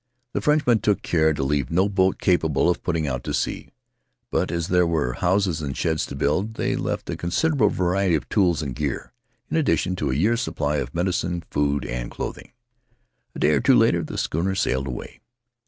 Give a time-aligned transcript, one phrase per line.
[0.33, 3.69] The Frenchmen took care to leave no boat capable of putting out to sea,
[4.31, 8.27] but as there were houses and sheds to build they left a considerable variety of
[8.27, 9.13] tools and gear,
[9.51, 12.51] in addition to a year's supply of medicine, food, and clothing.
[13.35, 15.19] A day or two later the schooner sailed away.